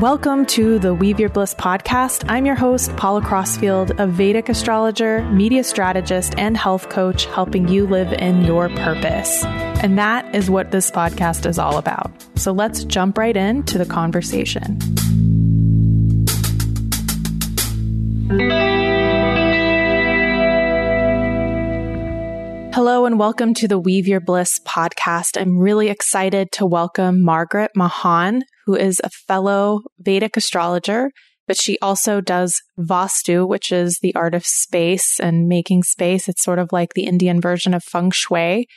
[0.00, 2.24] Welcome to the Weave Your Bliss podcast.
[2.26, 7.86] I'm your host, Paula Crossfield, a Vedic astrologer, media strategist, and health coach, helping you
[7.86, 9.44] live in your purpose.
[9.44, 12.10] And that is what this podcast is all about.
[12.36, 14.78] So let's jump right into the conversation.
[22.72, 25.38] Hello and welcome to the Weave Your Bliss podcast.
[25.38, 31.10] I'm really excited to welcome Margaret Mahan, who is a fellow Vedic astrologer,
[31.48, 36.28] but she also does Vastu, which is the art of space and making space.
[36.28, 38.68] It's sort of like the Indian version of feng shui.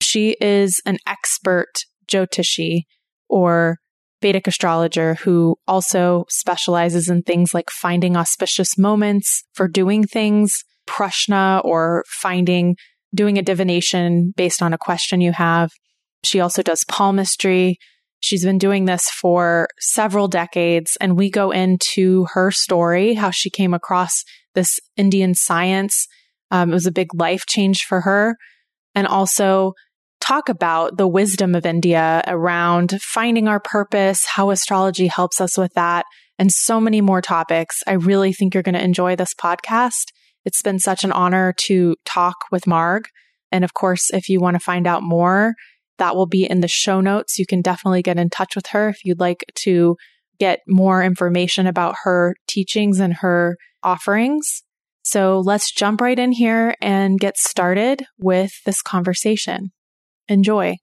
[0.00, 2.84] She is an expert Jyotishi
[3.28, 3.76] or
[4.22, 11.62] Vedic astrologer who also specializes in things like finding auspicious moments for doing things, prashna,
[11.62, 12.76] or finding,
[13.14, 15.70] doing a divination based on a question you have.
[16.24, 17.76] She also does palmistry.
[18.22, 23.50] She's been doing this for several decades, and we go into her story, how she
[23.50, 26.06] came across this Indian science.
[26.52, 28.36] Um, it was a big life change for her,
[28.94, 29.72] and also
[30.20, 35.74] talk about the wisdom of India around finding our purpose, how astrology helps us with
[35.74, 36.06] that,
[36.38, 37.82] and so many more topics.
[37.88, 40.12] I really think you're going to enjoy this podcast.
[40.44, 43.08] It's been such an honor to talk with Marg.
[43.50, 45.54] And of course, if you want to find out more,
[45.98, 47.38] that will be in the show notes.
[47.38, 49.96] You can definitely get in touch with her if you'd like to
[50.38, 54.62] get more information about her teachings and her offerings.
[55.04, 59.72] So let's jump right in here and get started with this conversation.
[60.28, 60.76] Enjoy.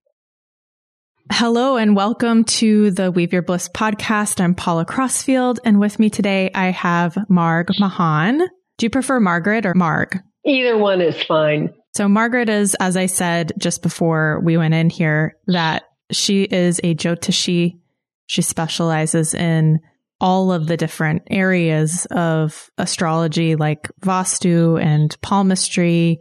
[1.32, 4.42] Hello and welcome to the Weave Your Bliss podcast.
[4.42, 8.40] I'm Paula Crossfield, and with me today I have Marg Mahan.
[8.78, 10.20] Do you prefer Margaret or Marg?
[10.46, 11.74] Either one is fine.
[11.94, 16.80] So Margaret is, as I said just before we went in here, that she is
[16.84, 17.80] a Jyotishi.
[18.28, 19.80] She specializes in
[20.22, 26.20] all of the different areas of astrology like Vastu and palmistry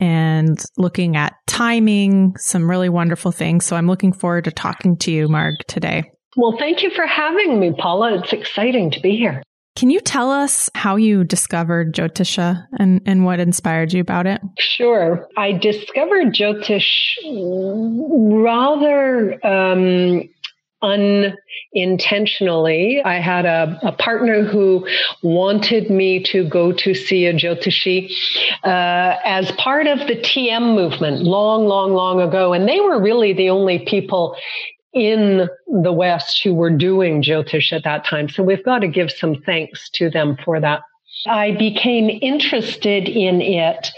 [0.00, 3.64] and looking at timing, some really wonderful things.
[3.64, 6.10] So I'm looking forward to talking to you, Marg, today.
[6.36, 8.18] Well, thank you for having me, Paula.
[8.18, 9.42] It's exciting to be here.
[9.76, 14.40] Can you tell us how you discovered Jyotisha and, and what inspired you about it?
[14.58, 15.28] Sure.
[15.36, 17.18] I discovered Jyotish
[18.42, 20.30] rather um,
[20.82, 23.02] unintentionally.
[23.04, 24.88] I had a, a, partner who
[25.22, 28.10] wanted me to go to see a Jyotishi
[28.64, 32.54] uh, as part of the TM movement long, long, long ago.
[32.54, 34.36] And they were really the only people
[34.96, 35.46] in
[35.82, 38.30] the West who were doing Jyotish at that time.
[38.30, 40.80] So we've got to give some thanks to them for that.
[41.26, 43.88] I became interested in it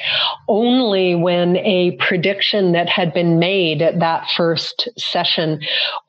[0.48, 5.60] only when a prediction that had been made at that first session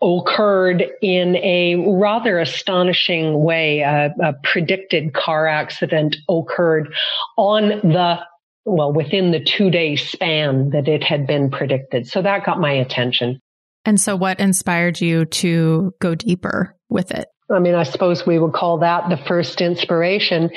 [0.02, 3.82] occurred in a rather astonishing way.
[3.82, 6.94] A, a predicted car accident occurred
[7.38, 8.20] on the
[8.66, 12.08] well, within the two day span that it had been predicted.
[12.08, 13.42] So that got my attention.
[13.86, 17.28] And so, what inspired you to go deeper with it?
[17.52, 20.52] I mean, I suppose we would call that the first inspiration.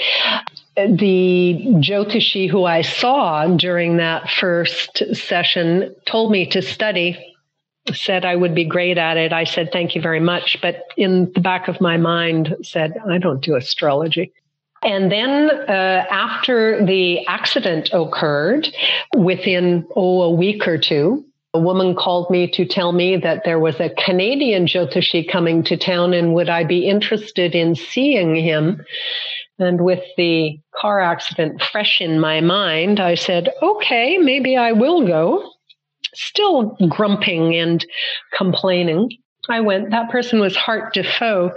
[0.76, 7.34] The Jyotishi who I saw during that first session told me to study,
[7.94, 9.32] said I would be great at it.
[9.32, 10.58] I said, thank you very much.
[10.60, 14.32] But in the back of my mind said, I don't do astrology.
[14.82, 18.68] And then uh, after the accident occurred,
[19.16, 21.24] within, oh, a week or two,
[21.54, 25.76] a woman called me to tell me that there was a Canadian Jyotishi coming to
[25.76, 28.82] town and would I be interested in seeing him?
[29.58, 35.06] And with the car accident fresh in my mind, I said, okay, maybe I will
[35.06, 35.50] go.
[36.14, 37.84] Still grumping and
[38.36, 39.10] complaining.
[39.48, 39.90] I went.
[39.90, 41.52] That person was Hart de Fouw.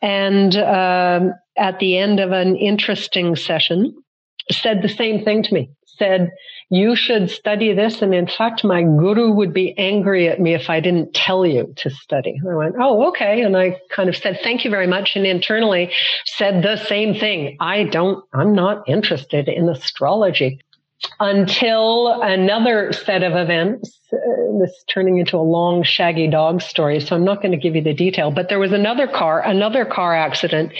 [0.00, 1.20] And uh,
[1.56, 3.94] at the end of an interesting session,
[4.50, 5.70] said the same thing to me.
[5.86, 6.30] Said,
[6.68, 8.02] you should study this.
[8.02, 11.72] And in fact, my guru would be angry at me if I didn't tell you
[11.76, 12.40] to study.
[12.48, 13.42] I went, Oh, okay.
[13.42, 15.14] And I kind of said, thank you very much.
[15.14, 15.92] And internally
[16.24, 17.56] said the same thing.
[17.60, 20.60] I don't, I'm not interested in astrology
[21.20, 23.98] until another set of events.
[24.12, 24.16] Uh,
[24.58, 26.98] this turning into a long shaggy dog story.
[26.98, 29.84] So I'm not going to give you the detail, but there was another car, another
[29.84, 30.72] car accident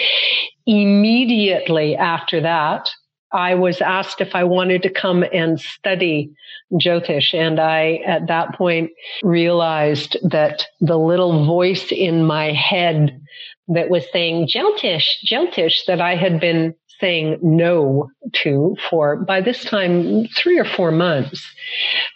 [0.67, 2.89] immediately after that
[3.37, 6.33] I was asked if I wanted to come and study
[6.73, 7.35] Jyotish.
[7.35, 8.91] And I, at that point,
[9.23, 13.21] realized that the little voice in my head
[13.69, 19.65] that was saying Jyotish, Jyotish, that I had been saying no to for by this
[19.65, 21.47] time three or four months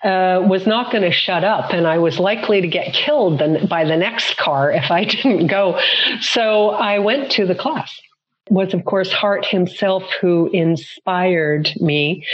[0.04, 3.84] uh, was not going to shut up and i was likely to get killed by
[3.84, 5.78] the next car if i didn't go
[6.20, 7.92] so i went to the class
[8.50, 12.26] was, of course, Hart himself who inspired me.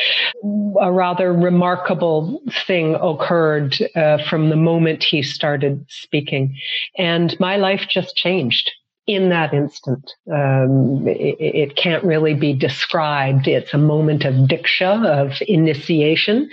[0.80, 6.56] A rather remarkable thing occurred uh, from the moment he started speaking,
[6.96, 8.72] and my life just changed
[9.06, 10.14] in that instant.
[10.30, 13.46] Um, it, it, can't really be described.
[13.46, 16.50] It's a moment of diksha, of initiation.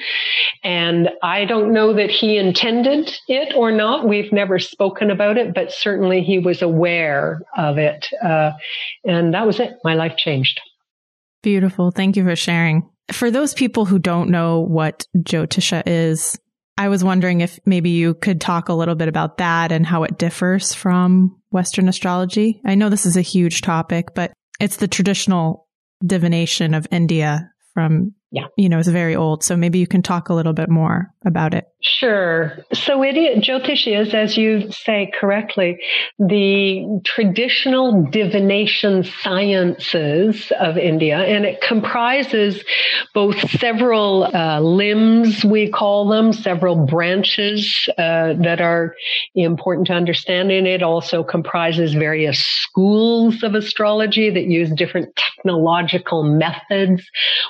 [0.63, 4.07] And I don't know that he intended it or not.
[4.07, 8.07] We've never spoken about it, but certainly he was aware of it.
[8.23, 8.51] Uh,
[9.03, 9.73] and that was it.
[9.83, 10.61] My life changed.
[11.41, 11.89] Beautiful.
[11.89, 12.87] Thank you for sharing.
[13.11, 16.39] For those people who don't know what Jyotisha is,
[16.77, 20.03] I was wondering if maybe you could talk a little bit about that and how
[20.03, 22.61] it differs from Western astrology.
[22.65, 25.67] I know this is a huge topic, but it's the traditional
[26.05, 28.47] divination of India from yeah.
[28.57, 29.43] you know, it's very old.
[29.43, 31.65] So maybe you can talk a little bit more about it.
[31.81, 32.57] Sure.
[32.73, 35.79] So it is, Jyotish is, as you say correctly,
[36.17, 42.63] the traditional divination sciences of India, and it comprises
[43.13, 48.95] both several uh, limbs, we call them, several branches uh, that are
[49.35, 50.51] important to understand.
[50.51, 57.03] And it also comprises various schools of astrology that use different technological methods.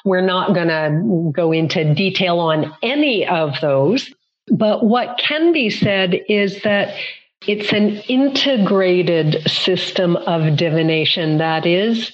[0.06, 4.14] We're not going to to go into detail on any of those.
[4.48, 6.94] But what can be said is that
[7.48, 11.38] it's an integrated system of divination.
[11.40, 12.14] That is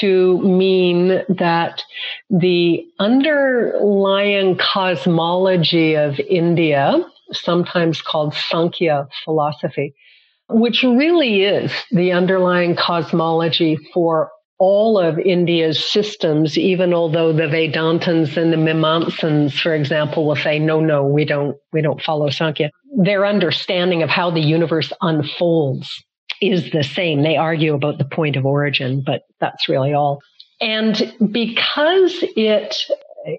[0.00, 1.82] to mean that
[2.30, 6.98] the underlying cosmology of India,
[7.32, 9.94] sometimes called Sankhya philosophy,
[10.48, 18.36] which really is the underlying cosmology for all of India's systems, even although the Vedantins
[18.36, 22.70] and the Mimamsans, for example, will say, no, no, we don't, we don't follow Sankhya.
[22.96, 25.90] Their understanding of how the universe unfolds
[26.40, 27.22] is the same.
[27.22, 30.20] They argue about the point of origin, but that's really all.
[30.60, 32.86] And because it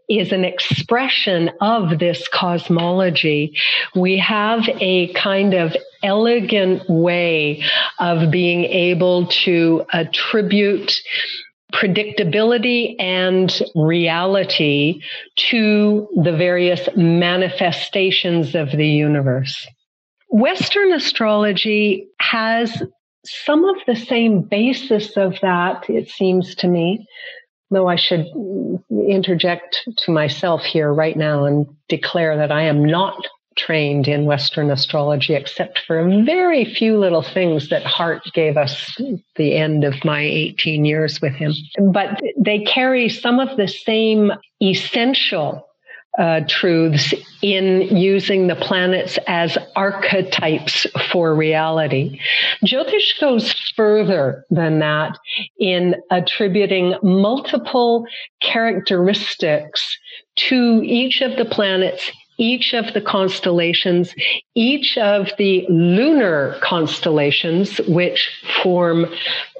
[0.09, 3.57] is an expression of this cosmology.
[3.95, 7.63] We have a kind of elegant way
[7.99, 11.01] of being able to attribute
[11.73, 15.01] predictability and reality
[15.35, 19.67] to the various manifestations of the universe.
[20.29, 22.83] Western astrology has
[23.25, 27.05] some of the same basis of that, it seems to me,
[27.71, 28.25] though I should
[28.89, 33.27] interject to myself here right now and declare that I am not
[33.57, 38.95] trained in Western astrology except for a very few little things that Hart gave us
[39.35, 41.53] the end of my 18 years with him.
[41.91, 44.31] But they carry some of the same
[44.61, 45.66] essential
[46.17, 52.19] uh, truths in using the planets as archetypes for reality.
[52.65, 55.17] Jyotish goes further than that
[55.59, 58.05] in attributing multiple
[58.41, 59.97] characteristics
[60.35, 64.13] to each of the planets each of the constellations,
[64.55, 68.29] each of the lunar constellations, which
[68.61, 69.07] form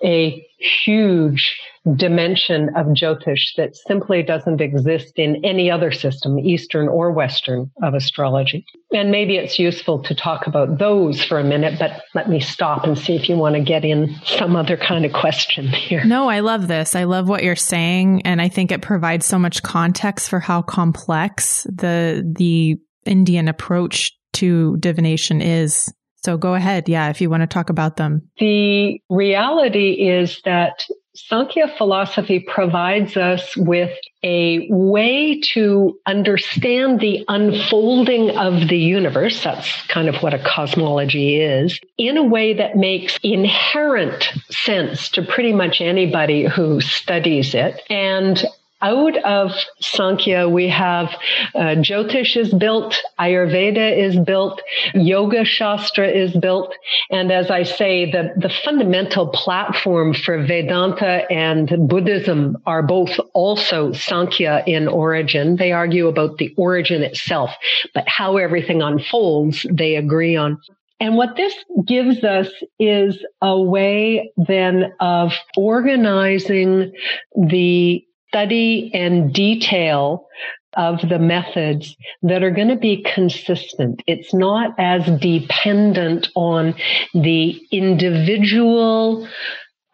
[0.04, 1.60] a huge
[1.96, 7.94] dimension of Jyotish that simply doesn't exist in any other system, Eastern or Western, of
[7.94, 8.66] astrology.
[8.94, 12.86] And maybe it's useful to talk about those for a minute, but let me stop
[12.86, 16.04] and see if you want to get in some other kind of question here.
[16.04, 16.96] No, I love this.
[16.96, 18.24] I love what you're saying.
[18.24, 24.14] And I think it provides so much context for how complex the, the Indian approach
[24.34, 25.92] to divination is.
[26.24, 26.90] So go ahead.
[26.90, 28.30] Yeah, if you want to talk about them.
[28.40, 30.84] The reality is that
[31.18, 33.92] Sankhya philosophy provides us with
[34.24, 39.44] a way to understand the unfolding of the universe.
[39.44, 45.24] That's kind of what a cosmology is in a way that makes inherent sense to
[45.24, 47.82] pretty much anybody who studies it.
[47.90, 48.44] And
[48.82, 51.08] out of Sankhya, we have
[51.56, 54.62] uh, Jyotish is built, Ayurveda is built,
[54.94, 56.76] Yoga Shastra is built.
[57.10, 63.94] And as I say, the, the fundamental platform for Vedanta and Buddhism are both also
[63.94, 65.56] Sankhya in origin.
[65.56, 67.52] They argue about the origin itself,
[67.94, 70.60] but how everything unfolds, they agree on.
[71.00, 71.54] And what this
[71.86, 76.92] gives us is a way then of organizing
[77.36, 78.04] the
[78.38, 80.28] study and detail
[80.76, 84.04] of the methods that are going to be consistent.
[84.06, 86.76] It's not as dependent on
[87.16, 89.28] the individual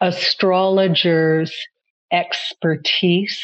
[0.02, 1.56] astrologer's
[2.12, 3.40] expertise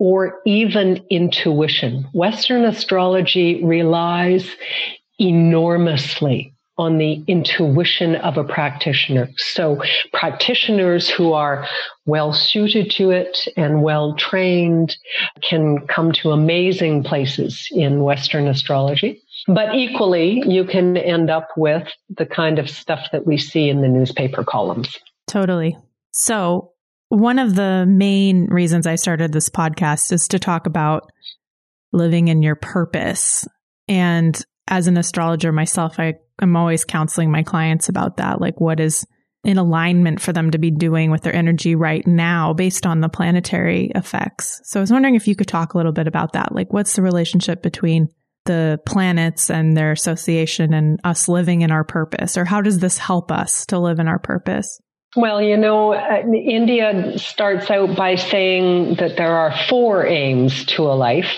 [0.00, 2.08] or even intuition.
[2.12, 4.50] Western astrology relies
[5.20, 9.30] enormously on the intuition of a practitioner.
[9.36, 9.80] So
[10.12, 11.66] practitioners who are
[12.06, 14.96] well suited to it and well trained
[15.48, 19.22] can come to amazing places in Western astrology.
[19.46, 23.80] But equally, you can end up with the kind of stuff that we see in
[23.80, 24.98] the newspaper columns.
[25.28, 25.76] Totally.
[26.12, 26.72] So
[27.08, 31.10] one of the main reasons I started this podcast is to talk about
[31.92, 33.46] living in your purpose.
[33.86, 38.40] And as an astrologer myself, I am always counseling my clients about that.
[38.40, 39.06] Like, what is
[39.44, 43.08] in alignment for them to be doing with their energy right now based on the
[43.08, 44.60] planetary effects.
[44.64, 46.54] So I was wondering if you could talk a little bit about that.
[46.54, 48.08] Like, what's the relationship between
[48.44, 52.36] the planets and their association and us living in our purpose?
[52.36, 54.80] Or how does this help us to live in our purpose?
[55.14, 60.84] Well, you know, uh, India starts out by saying that there are four aims to
[60.84, 61.30] a life.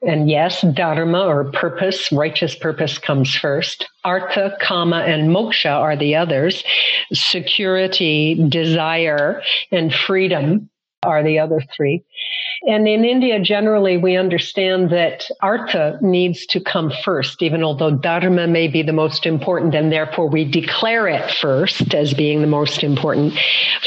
[0.00, 3.86] And yes, dharma or purpose, righteous purpose comes first.
[4.04, 6.64] Artha, kama, and moksha are the others.
[7.12, 10.70] Security, desire, and freedom
[11.02, 12.04] are the other three.
[12.66, 18.46] And in India, generally, we understand that artha needs to come first, even although dharma
[18.46, 22.84] may be the most important, and therefore we declare it first as being the most
[22.84, 23.32] important.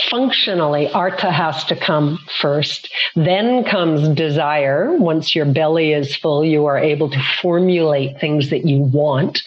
[0.09, 2.91] Functionally, artha has to come first.
[3.15, 4.97] Then comes desire.
[4.97, 9.43] Once your belly is full, you are able to formulate things that you want.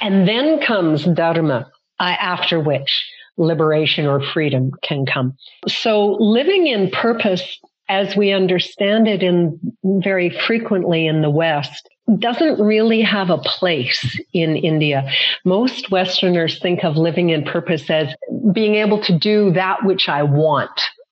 [0.00, 3.04] And then comes dharma, uh, after which
[3.40, 5.34] liberation or freedom can come.
[5.66, 12.60] So living in purpose as we understand it in very frequently in the West doesn't
[12.60, 15.10] really have a place in India.
[15.44, 18.14] Most Westerners think of living in purpose as
[18.52, 20.70] being able to do that which I want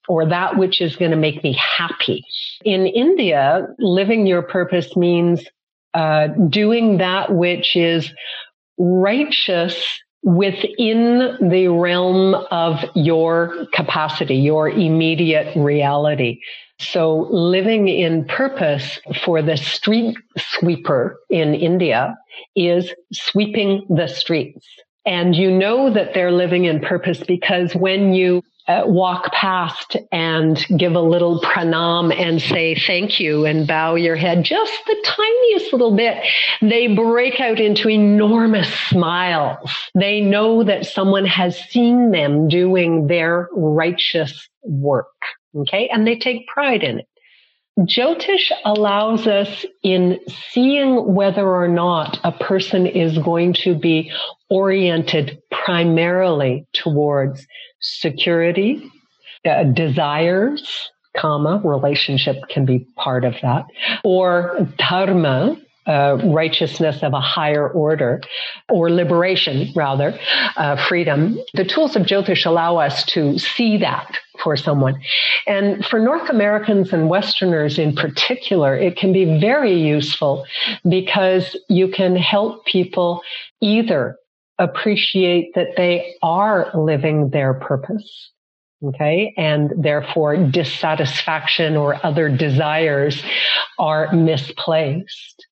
[0.08, 2.24] or that which is going to make me happy.
[2.64, 5.44] In India, living your purpose means
[5.94, 8.12] uh, doing that which is
[8.78, 9.82] righteous
[10.22, 16.40] within the realm of your capacity, your immediate reality.
[16.80, 22.16] So living in purpose for the street sweeper in India
[22.54, 24.66] is sweeping the streets.
[25.04, 30.64] And you know that they're living in purpose because when you uh, walk past and
[30.76, 35.72] give a little pranam and say thank you and bow your head just the tiniest
[35.72, 36.22] little bit,
[36.60, 39.70] they break out into enormous smiles.
[39.94, 45.06] They know that someone has seen them doing their righteous work.
[45.56, 45.88] Okay.
[45.88, 47.08] And they take pride in it.
[47.78, 50.18] Jyotish allows us in
[50.50, 54.10] seeing whether or not a person is going to be
[54.50, 57.46] oriented primarily towards
[57.88, 58.90] security,
[59.44, 63.66] uh, desires, kama, relationship can be part of that,
[64.04, 68.20] or dharma, uh, righteousness of a higher order,
[68.68, 70.18] or liberation, rather,
[70.56, 71.38] uh, freedom.
[71.54, 75.00] The tools of Jyotish allow us to see that for someone.
[75.46, 80.44] And for North Americans and Westerners in particular, it can be very useful
[80.88, 83.22] because you can help people
[83.62, 84.16] either
[84.58, 88.30] appreciate that they are living their purpose.
[88.84, 89.34] Okay.
[89.36, 93.20] And therefore dissatisfaction or other desires
[93.78, 95.46] are misplaced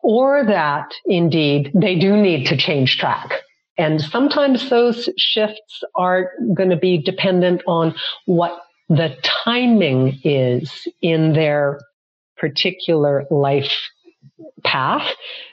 [0.00, 3.40] or that indeed they do need to change track.
[3.78, 7.94] And sometimes those shifts are going to be dependent on
[8.26, 11.80] what the timing is in their
[12.36, 13.88] particular life
[14.64, 15.08] path.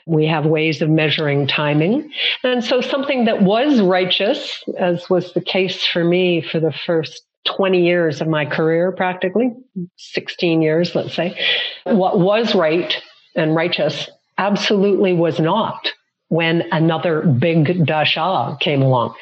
[0.06, 2.10] We have ways of measuring timing.
[2.42, 7.22] And so something that was righteous, as was the case for me for the first
[7.46, 9.52] 20 years of my career, practically
[9.96, 11.38] 16 years, let's say,
[11.84, 12.96] what was right
[13.34, 15.88] and righteous absolutely was not
[16.28, 19.14] when another big dasha came along.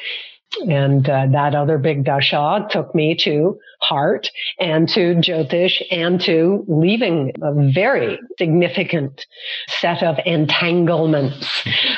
[0.67, 6.65] And uh, that other big dasha took me to Hart and to Jyotish and to
[6.67, 9.25] leaving a very significant
[9.67, 11.47] set of entanglements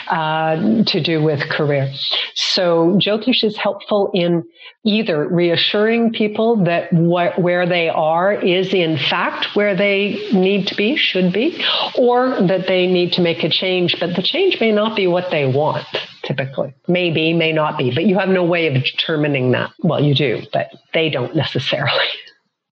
[0.07, 1.91] uh, to do with career.
[2.35, 4.43] So Jyotish is helpful in
[4.83, 10.75] either reassuring people that wh- where they are is in fact where they need to
[10.75, 11.63] be, should be,
[11.97, 15.31] or that they need to make a change, but the change may not be what
[15.31, 15.85] they want
[16.27, 16.73] typically.
[16.87, 19.71] Maybe, may not be, but you have no way of determining that.
[19.79, 21.76] Well, you do, but they don't necessarily.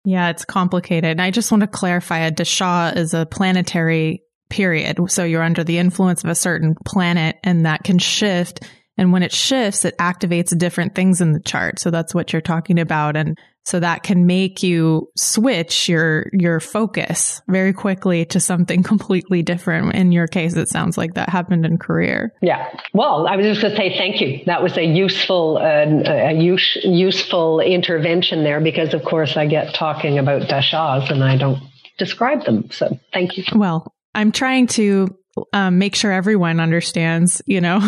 [0.06, 1.12] Yeah, it's complicated.
[1.12, 5.00] And I just want to clarify a dasha is a planetary period.
[5.10, 8.68] So you're under the influence of a certain planet and that can shift.
[8.98, 11.80] And when it shifts, it activates different things in the chart.
[11.80, 13.16] So that's what you're talking about.
[13.16, 19.42] And so that can make you switch your, your focus very quickly to something completely
[19.42, 19.96] different.
[19.96, 22.34] In your case, it sounds like that happened in career.
[22.42, 22.68] Yeah.
[22.94, 24.42] Well, I was just going to say thank you.
[24.46, 29.74] That was a useful, uh, a use, useful intervention there because of course I get
[29.74, 31.60] talking about dashas and I don't
[31.98, 32.70] describe them.
[32.70, 33.46] So thank you.
[33.56, 35.18] Well, I'm trying to
[35.52, 37.80] um, make sure everyone understands, you know,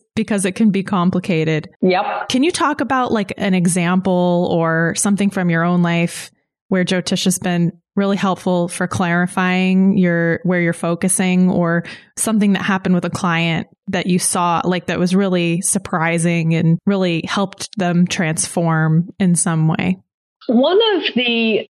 [0.14, 1.70] because it can be complicated.
[1.80, 2.28] Yep.
[2.28, 6.30] Can you talk about like an example or something from your own life
[6.68, 11.84] where Jyotish has been really helpful for clarifying your where you're focusing or
[12.16, 16.78] something that happened with a client that you saw like that was really surprising and
[16.86, 19.98] really helped them transform in some way?
[20.46, 21.68] One of the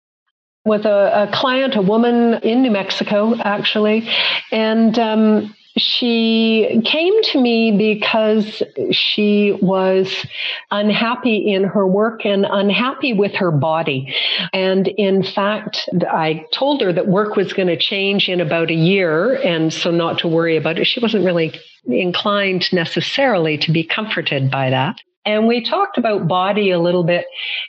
[0.65, 4.09] with a, a, client, a woman in New Mexico, actually.
[4.53, 10.27] And um, she came to me because she was
[10.71, 14.15] unhappy in her work and unhappy with her body.
[14.53, 18.75] And in fact, I told her that work was going to change in about a
[18.75, 20.87] year and so not to worry about it.
[20.87, 25.01] She wasn't really inclined necessarily to be comforted by that.
[25.27, 27.27] And we talked about body a little bit.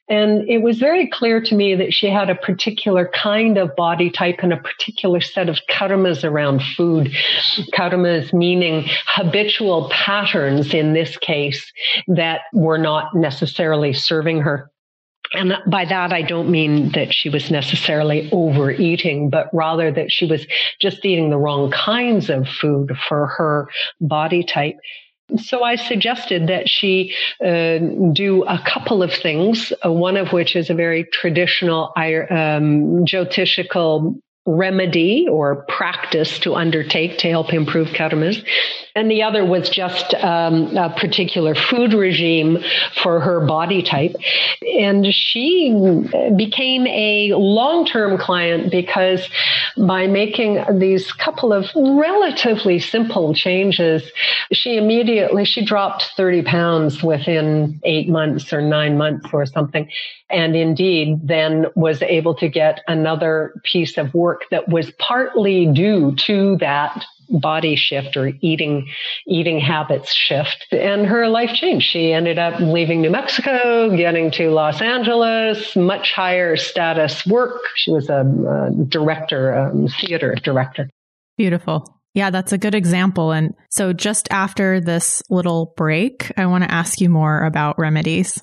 [0.07, 4.09] And it was very clear to me that she had a particular kind of body
[4.09, 7.11] type and a particular set of karmas around food.
[7.73, 11.71] Karmas meaning habitual patterns in this case
[12.07, 14.71] that were not necessarily serving her.
[15.33, 20.25] And by that, I don't mean that she was necessarily overeating, but rather that she
[20.25, 20.45] was
[20.81, 23.69] just eating the wrong kinds of food for her
[24.01, 24.75] body type.
[25.37, 27.79] So I suggested that she uh,
[28.13, 34.19] do a couple of things, uh, one of which is a very traditional um, Jyotishical
[34.45, 38.43] remedy or practice to undertake to help improve karmas.
[38.95, 42.57] And the other was just um, a particular food regime
[43.01, 44.15] for her body type.
[44.79, 45.71] And she
[46.35, 49.29] became a long-term client because
[49.77, 54.03] by making these couple of relatively simple changes,
[54.51, 59.87] she immediately, she dropped 30 pounds within eight months or nine months or something.
[60.29, 66.15] And indeed then was able to get another piece of work that was partly due
[66.15, 68.89] to that body shift or eating
[69.27, 70.67] eating habits shift.
[70.71, 71.87] And her life changed.
[71.89, 77.61] She ended up leaving new mexico getting to los angeles much higher status work.
[77.75, 80.89] She was a, a director theater director.
[81.37, 82.01] Beautiful.
[82.13, 83.31] Yeah, that's a good example.
[83.31, 88.41] And so, just after this little break, I want to ask you more about remedies.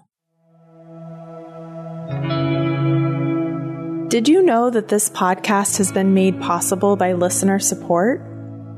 [4.08, 8.22] Did you know that this podcast has been made possible by listener support?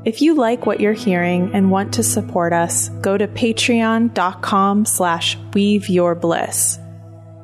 [0.03, 5.37] If you like what you're hearing and want to support us, go to patreon.com slash
[5.53, 6.77] weave your bliss.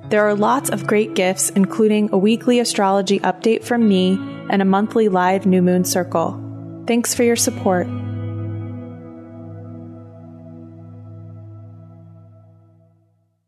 [0.10, 4.20] There are lots of great gifts, including a weekly astrology update from me
[4.50, 6.84] and a monthly live new moon circle.
[6.88, 7.88] Thanks for your support.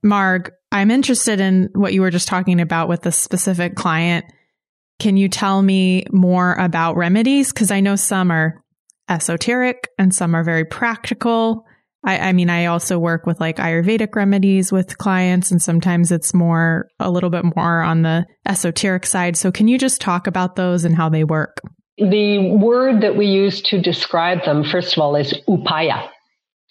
[0.02, 4.26] Marg, I'm interested in what you were just talking about with the specific client.
[5.00, 7.52] Can you tell me more about remedies?
[7.52, 8.64] Because I know some are
[9.10, 11.66] esoteric and some are very practical.
[12.06, 16.34] I, I, mean, I also work with like Ayurvedic remedies with clients, and sometimes it's
[16.34, 19.36] more, a little bit more on the esoteric side.
[19.36, 21.60] So, can you just talk about those and how they work?
[21.98, 26.10] The word that we use to describe them, first of all, is upaya.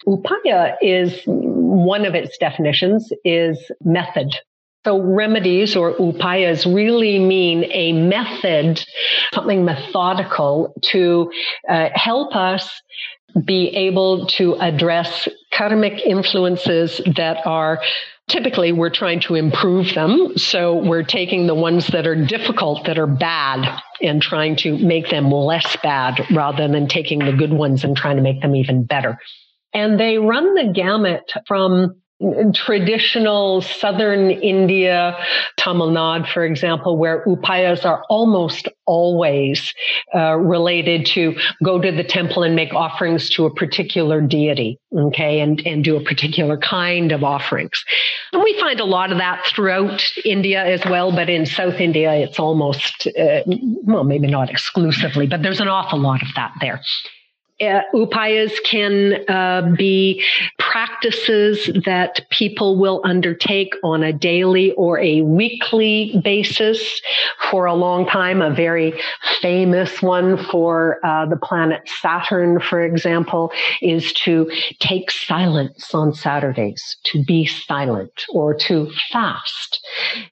[0.07, 4.35] Upaya is one of its definitions is method.
[4.85, 8.83] So remedies or upayas really mean a method,
[9.33, 11.31] something methodical to
[11.67, 12.81] uh, help us
[13.45, 17.81] be able to address karmic influences that are
[18.29, 20.37] typically we're trying to improve them.
[20.37, 25.09] So we're taking the ones that are difficult, that are bad, and trying to make
[25.09, 28.83] them less bad rather than taking the good ones and trying to make them even
[28.83, 29.19] better.
[29.73, 31.95] And they run the gamut from
[32.53, 35.17] traditional southern India,
[35.55, 39.73] Tamil Nadu, for example, where upayas are almost always
[40.13, 45.39] uh, related to go to the temple and make offerings to a particular deity, okay,
[45.39, 47.85] and, and do a particular kind of offerings.
[48.33, 52.13] And we find a lot of that throughout India as well, but in South India,
[52.13, 53.43] it's almost, uh,
[53.83, 56.81] well, maybe not exclusively, but there's an awful lot of that there
[57.61, 60.23] uh, upayas can uh, be
[60.57, 67.01] practices that people will undertake on a daily or a weekly basis
[67.49, 68.41] for a long time.
[68.41, 68.93] A very
[69.41, 76.97] famous one for uh, the planet Saturn, for example, is to take silence on Saturdays,
[77.05, 79.85] to be silent or to fast.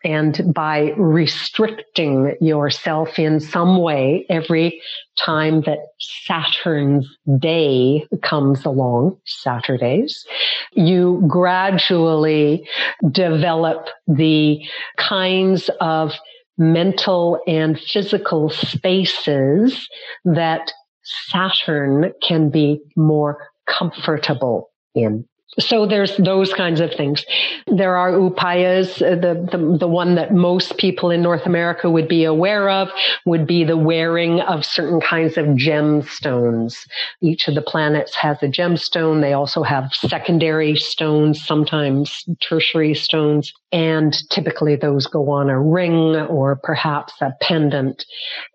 [0.04, 4.82] And by restricting yourself in some way every
[5.18, 7.08] time that Saturn's
[7.40, 10.26] day comes along, Saturdays,
[10.74, 12.68] you gradually
[13.12, 14.64] develop the
[14.98, 16.14] kinds of
[16.58, 19.88] mental and physical spaces
[20.26, 20.72] that
[21.04, 25.26] Saturn can be more comfortable in.
[25.60, 27.26] So there's those kinds of things.
[27.66, 29.02] There are upayas.
[29.02, 32.90] Uh, the, the, the one that most people in North America would be aware of
[33.26, 36.86] would be the wearing of certain kinds of gemstones.
[37.22, 39.22] Each of the planets has a gemstone.
[39.22, 43.52] They also have secondary stones, sometimes tertiary stones.
[43.72, 48.06] And typically those go on a ring or perhaps a pendant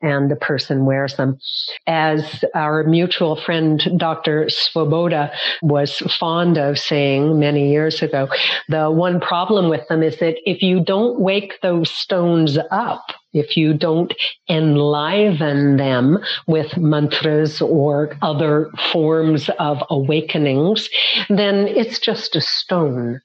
[0.03, 1.39] and the person wears them.
[1.87, 4.47] As our mutual friend, Dr.
[4.47, 8.29] Svoboda was fond of saying many years ago,
[8.69, 13.57] the one problem with them is that if you don't wake those stones up, if
[13.57, 14.13] you don't
[14.49, 20.89] enliven them with mantras or other forms of awakenings,
[21.31, 23.21] then it's just a stone.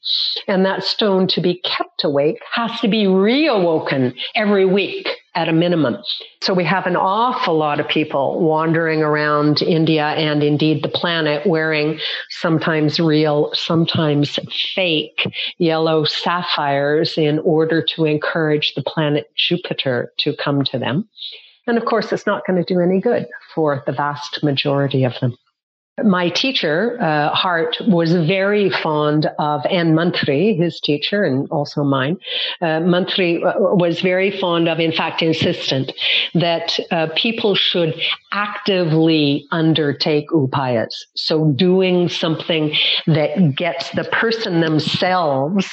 [0.48, 5.54] And that stone to be kept awake has to be reawoken every week at a
[5.54, 5.96] minimum.
[6.42, 11.46] So we have an awful lot of people wandering around India and indeed the planet
[11.46, 12.00] wearing
[12.32, 14.40] sometimes real, sometimes
[14.74, 21.08] fake yellow sapphires in order to encourage the planet Jupiter to come to them.
[21.68, 25.14] And of course, it's not going to do any good for the vast majority of
[25.22, 25.38] them.
[26.04, 32.18] My teacher, uh, Hart, was very fond of Anne Mantri, his teacher, and also mine.
[32.62, 35.92] Uh, Mantri uh, was very fond of, in fact, insistent
[36.36, 38.00] that uh, people should
[38.32, 40.94] actively undertake upayas.
[41.16, 42.76] So doing something
[43.08, 45.68] that gets the person themselves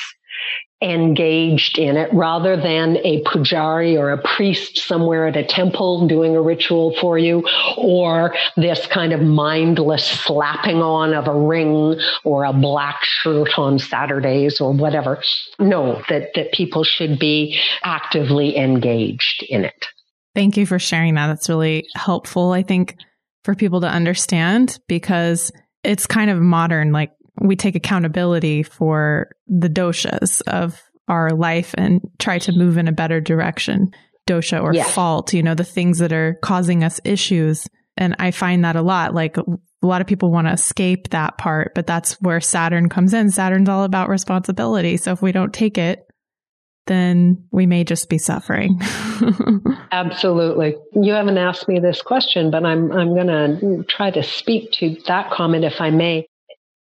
[0.85, 6.37] engaged in it rather than a pujari or a priest somewhere at a temple doing
[6.37, 7.42] a ritual for you
[7.77, 13.79] or this kind of mindless slapping on of a ring or a black shirt on
[13.79, 15.23] Saturdays or whatever.
[15.59, 19.87] No, that, that people should be actively engaged in it.
[20.35, 21.29] Thank you for sharing that.
[21.29, 22.97] That's really helpful, I think,
[23.44, 25.51] for people to understand because
[25.83, 26.92] it's kind of modern.
[26.92, 32.88] Like we take accountability for the doshas of our life and try to move in
[32.88, 33.90] a better direction.
[34.27, 37.68] Dosha or fault, you know, the things that are causing us issues.
[37.97, 39.14] And I find that a lot.
[39.14, 39.42] Like a
[39.83, 43.31] lot of people want to escape that part, but that's where Saturn comes in.
[43.31, 44.97] Saturn's all about responsibility.
[44.97, 46.07] So if we don't take it,
[46.87, 48.81] then we may just be suffering.
[49.92, 50.77] Absolutely.
[50.92, 54.97] You haven't asked me this question, but I'm I'm going to try to speak to
[55.07, 56.27] that comment if I may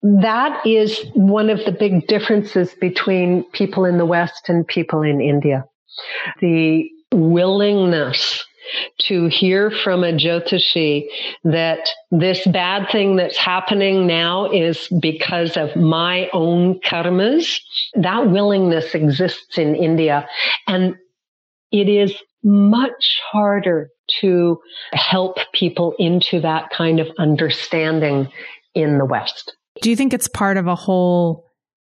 [0.05, 5.19] that is one of the big differences between people in the West and people in
[5.19, 5.65] India.
[6.41, 8.45] The willingness
[8.99, 11.07] to hear from a Jyotishi
[11.43, 17.59] that this bad thing that's happening now is because of my own karmas.
[17.95, 20.27] That willingness exists in India
[20.67, 20.95] and
[21.71, 23.89] it is much harder
[24.21, 24.59] to
[24.93, 28.29] help people into that kind of understanding
[28.75, 29.55] in the West.
[29.81, 31.45] Do you think it's part of a whole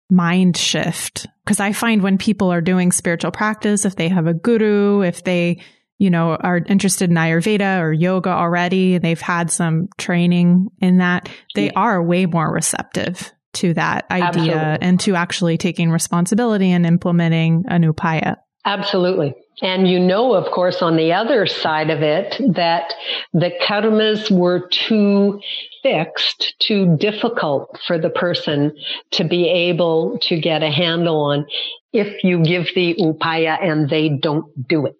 [0.09, 1.27] mind shift?
[1.43, 5.23] Because I find when people are doing spiritual practice, if they have a guru, if
[5.23, 5.61] they,
[5.97, 10.99] you know, are interested in Ayurveda or yoga already, and they've had some training in
[10.99, 14.87] that, they are way more receptive to that idea Absolutely.
[14.87, 18.37] and to actually taking responsibility and implementing a upaya.
[18.65, 19.35] Absolutely.
[19.61, 22.93] And you know, of course, on the other side of it, that
[23.33, 25.41] the karmas were too
[25.83, 28.75] fixed, too difficult for the person
[29.11, 31.45] to be able to get a handle on
[31.91, 34.97] if you give the upaya and they don't do it.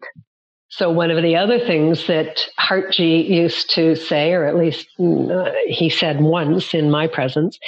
[0.70, 5.52] So one of the other things that Hartji used to say, or at least uh,
[5.68, 7.60] he said once in my presence,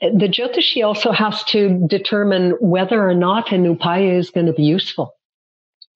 [0.00, 4.62] the Jyotishi also has to determine whether or not an upaya is going to be
[4.62, 5.14] useful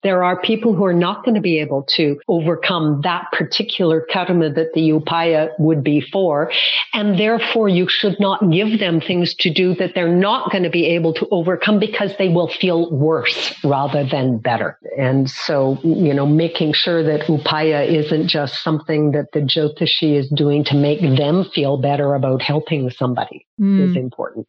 [0.05, 4.51] There are people who are not going to be able to overcome that particular karma
[4.51, 6.51] that the upaya would be for.
[6.93, 10.69] And therefore you should not give them things to do that they're not going to
[10.69, 14.77] be able to overcome because they will feel worse rather than better.
[14.95, 20.29] And so, you know, making sure that upaya isn't just something that the Jyotishi is
[20.29, 23.89] doing to make them feel better about helping somebody mm.
[23.89, 24.47] is important.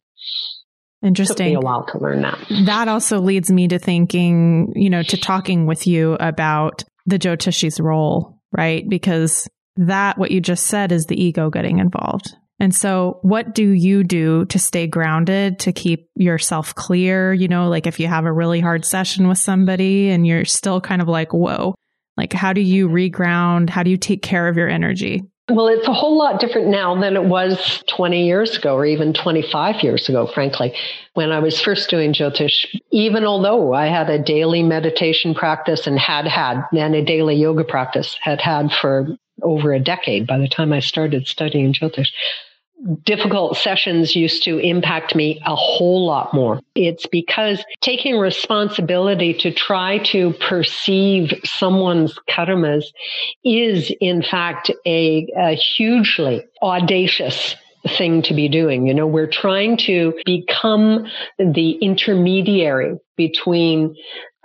[1.07, 1.47] Interesting.
[1.47, 2.37] It took me a while to learn that.
[2.65, 7.79] That also leads me to thinking, you know, to talking with you about the Jyotishi's
[7.79, 8.87] role, right?
[8.87, 12.35] Because that, what you just said, is the ego getting involved.
[12.59, 17.31] And so, what do you do to stay grounded, to keep yourself clear?
[17.31, 20.81] You know, like if you have a really hard session with somebody and you're still
[20.81, 21.75] kind of like, whoa,
[22.17, 23.69] like how do you reground?
[23.69, 25.21] How do you take care of your energy?
[25.49, 29.13] Well, it's a whole lot different now than it was 20 years ago or even
[29.13, 30.75] 25 years ago, frankly,
[31.13, 32.65] when I was first doing Jyotish.
[32.91, 37.63] Even although I had a daily meditation practice and had had, and a daily yoga
[37.63, 39.07] practice, had had for
[39.41, 42.09] over a decade by the time I started studying Jyotish
[43.03, 46.59] difficult sessions used to impact me a whole lot more.
[46.75, 52.85] It's because taking responsibility to try to perceive someone's karmas
[53.43, 57.55] is in fact a, a hugely audacious
[57.97, 58.87] thing to be doing.
[58.87, 61.07] You know, we're trying to become
[61.39, 63.95] the intermediary between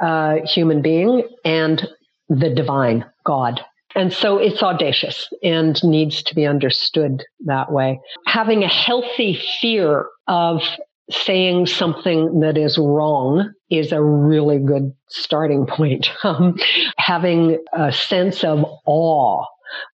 [0.00, 1.86] a human being and
[2.28, 3.60] the divine God.
[3.94, 8.00] And so it's audacious and needs to be understood that way.
[8.26, 10.62] Having a healthy fear of
[11.10, 16.08] saying something that is wrong is a really good starting point.
[16.24, 16.56] Um,
[16.96, 19.44] having a sense of awe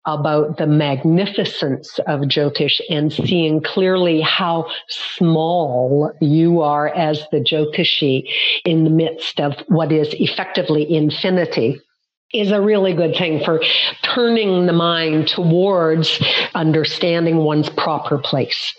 [0.06, 8.30] about the magnificence of Jyotish and seeing clearly how small you are as the Jyotishi
[8.66, 11.80] in the midst of what is effectively infinity
[12.34, 13.62] is a really good thing for
[14.02, 16.22] turning the mind towards
[16.56, 18.74] understanding one's proper place.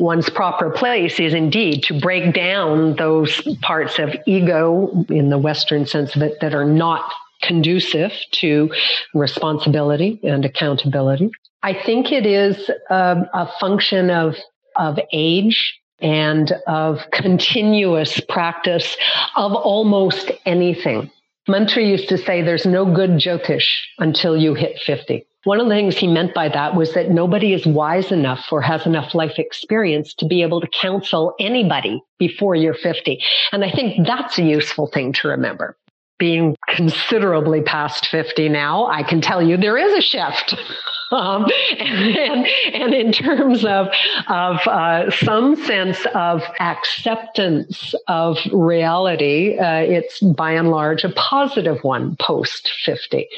[0.00, 5.86] One's proper place is indeed to break down those parts of ego in the Western
[5.86, 7.10] sense of it that are not
[7.42, 8.70] conducive to
[9.14, 11.30] responsibility and accountability.
[11.62, 14.36] I think it is a, a function of,
[14.76, 18.96] of age and of continuous practice
[19.36, 21.10] of almost anything.
[21.48, 25.24] Mantri used to say there's no good Jyotish until you hit 50.
[25.44, 28.60] One of the things he meant by that was that nobody is wise enough or
[28.62, 33.22] has enough life experience to be able to counsel anybody before you're 50.
[33.52, 35.76] And I think that's a useful thing to remember.
[36.18, 40.56] Being considerably past 50 now, I can tell you there is a shift.
[41.12, 41.46] Um,
[41.78, 43.88] and, and, in terms of,
[44.28, 51.78] of uh, some sense of acceptance of reality, uh, it's by and large a positive
[51.84, 53.28] one post 50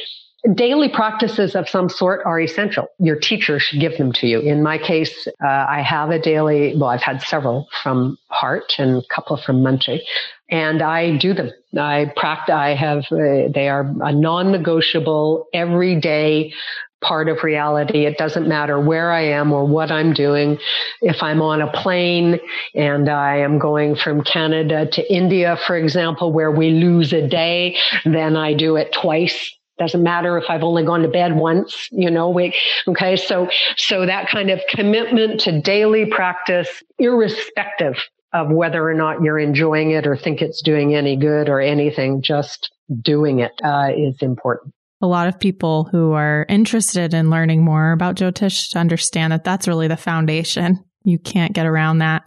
[0.54, 2.86] daily practices of some sort are essential.
[2.98, 4.40] Your teacher should give them to you.
[4.40, 8.98] In my case, uh, I have a daily, well, I've had several from Hart and
[8.98, 10.00] a couple from Mantri,
[10.48, 11.50] and I do them.
[11.78, 16.54] I practice, I have, uh, they are a non-negotiable everyday
[17.00, 18.06] part of reality.
[18.06, 20.58] It doesn't matter where I am or what I'm doing.
[21.00, 22.40] If I'm on a plane
[22.74, 27.76] and I am going from Canada to India, for example, where we lose a day,
[28.04, 29.54] then I do it twice.
[29.78, 32.52] Doesn't matter if I've only gone to bed once, you know, we,
[32.88, 33.14] okay.
[33.14, 37.94] So, so that kind of commitment to daily practice, irrespective
[38.32, 42.22] of whether or not you're enjoying it or think it's doing any good or anything,
[42.22, 47.64] just doing it uh, is important a lot of people who are interested in learning
[47.64, 50.84] more about Jyotish to understand that that's really the foundation.
[51.04, 52.26] You can't get around that.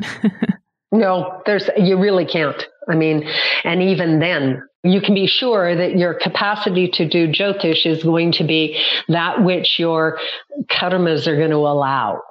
[0.91, 2.65] no, there's, you really can't.
[2.89, 3.27] I mean,
[3.63, 8.31] and even then, you can be sure that your capacity to do Jyotish is going
[8.33, 10.17] to be that which your
[10.65, 12.21] karmas are going to allow.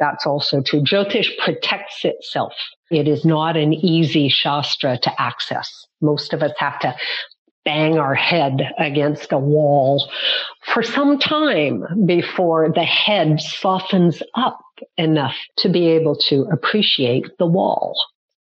[0.00, 0.80] That's also true.
[0.80, 2.54] Jyotish protects itself.
[2.90, 5.86] It is not an easy shastra to access.
[6.00, 6.94] Most of us have to
[7.64, 10.10] bang our head against a wall
[10.72, 14.60] for some time before the head softens up
[14.96, 17.94] enough to be able to appreciate the wall.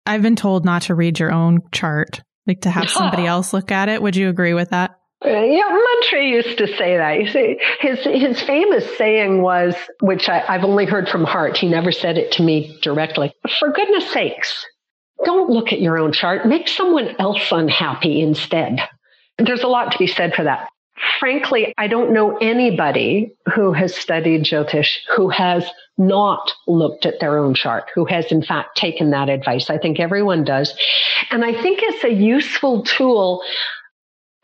[0.04, 3.70] I've been told not to read your own chart, like to have somebody else look
[3.72, 4.02] at it.
[4.02, 4.98] Would you agree with that?
[5.24, 7.18] Uh, yeah, Mantri used to say that.
[7.18, 11.56] You see, his his famous saying was, which I, I've only heard from Hart.
[11.56, 13.32] He never said it to me directly.
[13.58, 14.66] For goodness sakes,
[15.24, 16.46] don't look at your own chart.
[16.46, 18.86] Make someone else unhappy instead.
[19.38, 20.68] There's a lot to be said for that.
[21.20, 25.68] Frankly, I don't know anybody who has studied Jyotish who has
[25.98, 29.68] not looked at their own chart, who has in fact taken that advice.
[29.68, 30.74] I think everyone does.
[31.30, 33.42] And I think it's a useful tool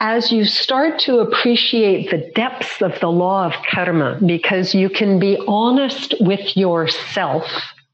[0.00, 5.18] as you start to appreciate the depths of the law of karma, because you can
[5.18, 7.44] be honest with yourself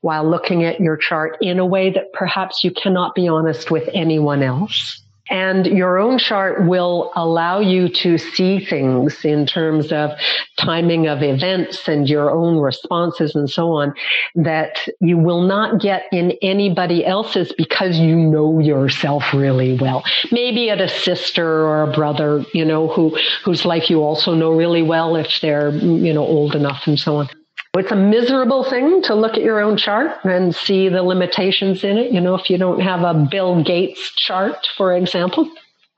[0.00, 3.88] while looking at your chart in a way that perhaps you cannot be honest with
[3.92, 5.02] anyone else.
[5.30, 10.12] And your own chart will allow you to see things in terms of
[10.56, 13.94] timing of events and your own responses and so on
[14.34, 20.02] that you will not get in anybody else's because you know yourself really well.
[20.32, 24.50] Maybe at a sister or a brother, you know, who, whose life you also know
[24.50, 27.28] really well if they're, you know, old enough and so on.
[27.76, 31.98] It's a miserable thing to look at your own chart and see the limitations in
[31.98, 32.12] it.
[32.12, 35.48] You know, if you don't have a Bill Gates chart, for example,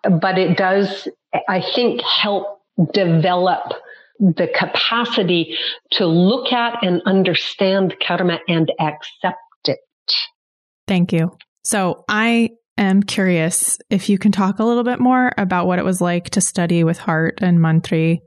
[0.03, 1.09] but it does,
[1.49, 2.61] I think, help
[2.93, 3.73] develop
[4.19, 5.57] the capacity
[5.93, 9.79] to look at and understand karma and accept it.
[10.87, 11.37] Thank you.
[11.65, 15.85] So I am curious if you can talk a little bit more about what it
[15.85, 18.21] was like to study with Hart and Mantri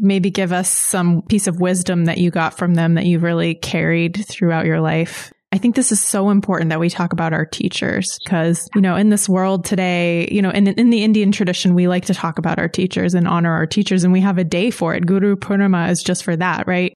[0.00, 3.54] maybe give us some piece of wisdom that you got from them that you've really
[3.54, 5.32] carried throughout your life.
[5.52, 8.96] I think this is so important that we talk about our teachers because, you know,
[8.96, 12.38] in this world today, you know, in, in the Indian tradition, we like to talk
[12.38, 15.06] about our teachers and honor our teachers and we have a day for it.
[15.06, 16.92] Guru Purnima is just for that, right?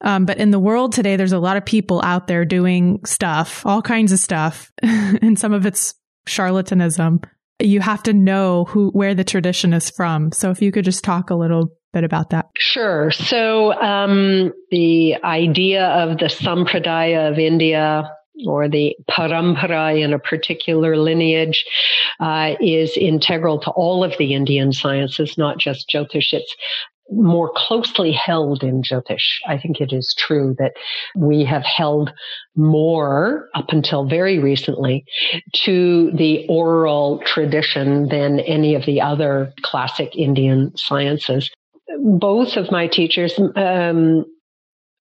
[0.00, 3.66] Um, but in the world today, there's a lot of people out there doing stuff,
[3.66, 5.94] all kinds of stuff, and some of it's
[6.28, 7.24] charlatanism.
[7.60, 10.30] You have to know who, where the tradition is from.
[10.30, 12.46] So if you could just talk a little bit about that?
[12.56, 13.10] Sure.
[13.10, 18.10] So um, the idea of the sampradaya of India
[18.46, 21.64] or the parampara in a particular lineage
[22.20, 26.32] uh, is integral to all of the Indian sciences, not just Jyotish.
[26.32, 26.54] It's
[27.10, 29.38] more closely held in Jyotish.
[29.46, 30.72] I think it is true that
[31.16, 32.12] we have held
[32.54, 35.04] more up until very recently
[35.64, 41.50] to the oral tradition than any of the other classic Indian sciences
[41.98, 44.24] both of my teachers, um,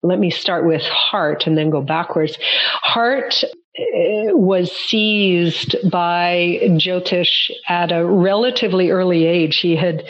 [0.04, 2.38] let me start with Hart and then go backwards.
[2.82, 9.58] Hart uh, was seized by Jyotish at a relatively early age.
[9.58, 10.06] He had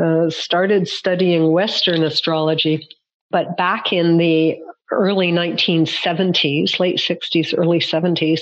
[0.00, 2.88] uh, started studying Western astrology,
[3.30, 4.58] but back in the
[4.90, 8.40] early 1970s, late 60s, early 70s,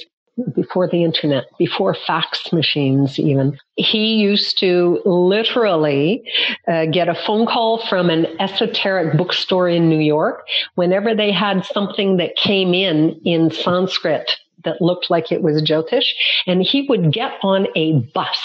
[0.55, 3.59] before the internet, before fax machines even.
[3.77, 6.23] He used to literally
[6.69, 11.65] uh, get a phone call from an esoteric bookstore in New York whenever they had
[11.65, 14.33] something that came in in Sanskrit
[14.65, 16.13] that looked like it was Jyotish.
[16.47, 18.39] And he would get on a bus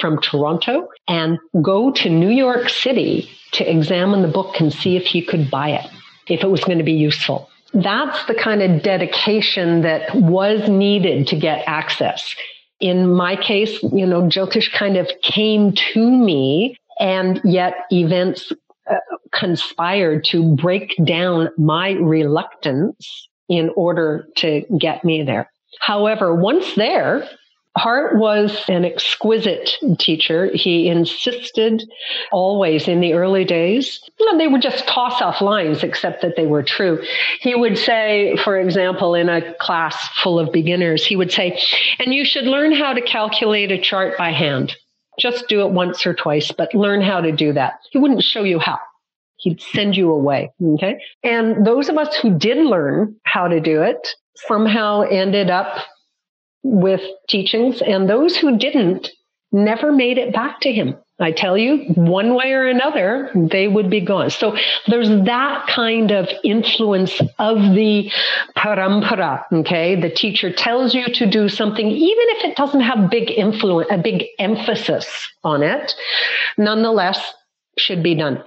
[0.00, 5.04] from Toronto and go to New York City to examine the book and see if
[5.04, 5.86] he could buy it,
[6.28, 7.48] if it was going to be useful.
[7.74, 12.34] That's the kind of dedication that was needed to get access.
[12.80, 18.52] In my case, you know, Jyotish kind of came to me and yet events
[18.90, 18.94] uh,
[19.32, 25.50] conspired to break down my reluctance in order to get me there.
[25.80, 27.28] However, once there,
[27.78, 30.50] Hart was an exquisite teacher.
[30.52, 31.84] He insisted
[32.32, 36.36] always in the early days, you know, they would just toss off lines, except that
[36.36, 37.02] they were true.
[37.40, 41.58] He would say, for example, in a class full of beginners, he would say,
[41.98, 44.74] and you should learn how to calculate a chart by hand.
[45.18, 47.74] Just do it once or twice, but learn how to do that.
[47.90, 48.78] He wouldn't show you how.
[49.38, 50.52] He'd send you away.
[50.74, 51.00] Okay.
[51.22, 55.78] And those of us who did learn how to do it somehow ended up
[56.62, 59.10] with teachings, and those who didn't
[59.52, 60.96] never made it back to him.
[61.20, 64.30] I tell you, one way or another, they would be gone.
[64.30, 68.08] So there's that kind of influence of the
[68.56, 69.42] parampara.
[69.52, 70.00] Okay.
[70.00, 73.98] The teacher tells you to do something, even if it doesn't have big influence, a
[73.98, 75.08] big emphasis
[75.42, 75.92] on it,
[76.56, 77.32] nonetheless
[77.76, 78.44] should be done.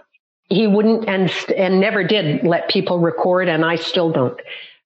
[0.47, 4.39] He wouldn't and, and never did let people record, and I still don't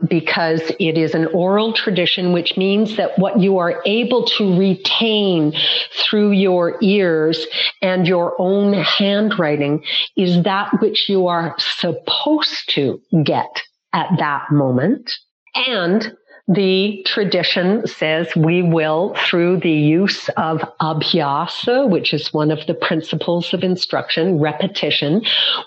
[0.07, 5.53] because it is an oral tradition, which means that what you are able to retain
[5.93, 7.47] through your ears
[7.81, 9.83] and your own handwriting
[10.17, 13.61] is that which you are supposed to get
[13.93, 15.13] at that moment.
[15.55, 16.15] And
[16.47, 22.75] the tradition says we will, through the use of abhyasa, which is one of the
[22.75, 25.23] principles of instruction, repetition,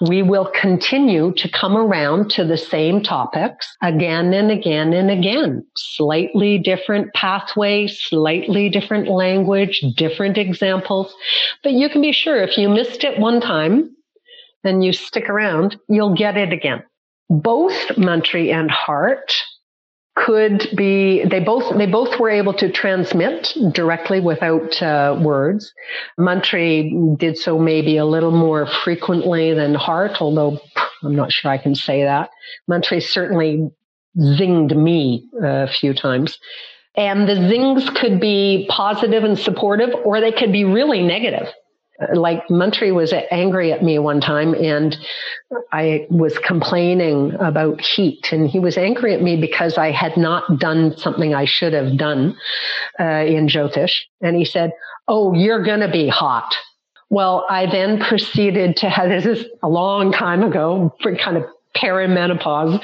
[0.09, 5.67] we will continue to come around to the same topics again and again and again.
[5.77, 11.13] Slightly different pathway, slightly different language, different examples.
[11.65, 13.97] But you can be sure if you missed it one time
[14.63, 16.85] and you stick around, you'll get it again.
[17.29, 19.33] Both Mantri and Hart
[20.25, 25.73] could be they both they both were able to transmit directly without uh, words.
[26.19, 30.61] Mantri did so maybe a little more frequently than Hart, although
[31.03, 32.31] I'm not sure I can say that.
[32.71, 33.71] Mantri certainly
[34.19, 36.39] zinged me a few times.
[36.97, 41.49] And the zings could be positive and supportive, or they could be really negative
[42.15, 44.97] like Mantri was angry at me one time and
[45.73, 50.61] I was complaining about heat and he was angry at me because I had not
[50.61, 52.37] done something I should have done
[53.01, 54.03] uh, in Jyotish.
[54.21, 54.73] And he said,
[55.09, 56.55] Oh, you're going to be hot.
[57.11, 61.45] Well, I then proceeded to have, this is a long time ago, kind of
[61.75, 62.81] perimenopause.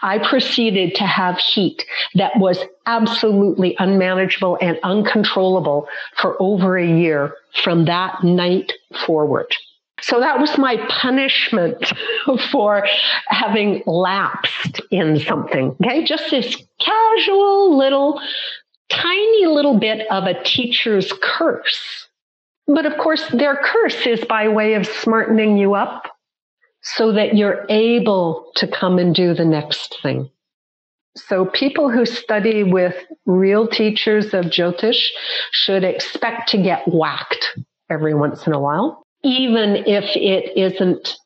[0.00, 2.58] I proceeded to have heat that was
[2.88, 5.86] absolutely unmanageable and uncontrollable
[6.16, 8.72] for over a year from that night
[9.06, 9.54] forward.
[10.00, 11.92] So that was my punishment
[12.50, 12.86] for
[13.28, 15.76] having lapsed in something.
[15.84, 16.04] Okay.
[16.04, 18.20] Just this casual little,
[18.88, 22.06] tiny little bit of a teacher's curse.
[22.66, 26.08] But of course, their curse is by way of smartening you up
[26.82, 30.30] so that you're able to come and do the next thing.
[31.26, 32.94] So people who study with
[33.26, 35.06] real teachers of Jyotish
[35.52, 37.58] should expect to get whacked
[37.90, 41.16] every once in a while, even if it isn't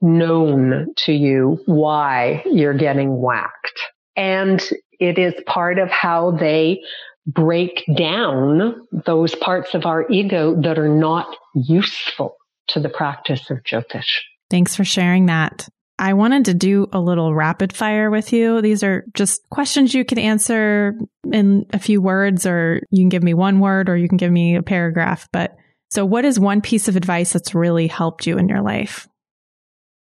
[0.00, 3.80] known to you why you're getting whacked.
[4.16, 4.62] And
[5.00, 6.80] it is part of how they
[7.26, 12.36] break down those parts of our ego that are not useful
[12.68, 14.20] to the practice of Jyotish.
[14.50, 15.68] Thanks for sharing that.
[16.04, 18.60] I wanted to do a little rapid fire with you.
[18.60, 20.98] These are just questions you can answer
[21.32, 24.30] in a few words, or you can give me one word, or you can give
[24.30, 25.26] me a paragraph.
[25.32, 25.56] But
[25.88, 29.08] so, what is one piece of advice that's really helped you in your life?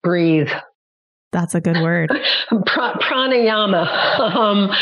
[0.02, 0.50] Breathe.
[1.30, 2.10] That's a good word.
[2.50, 4.18] pranayama.
[4.18, 4.72] Um,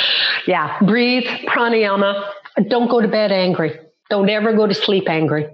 [0.47, 2.31] yeah, breathe, pranayama.
[2.67, 3.79] Don't go to bed angry.
[4.09, 5.51] Don't ever go to sleep angry.